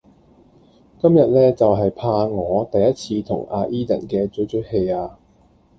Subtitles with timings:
[0.99, 5.19] 今日呢就係怕我第一次同亞 Edan 嘅嘴嘴戲呀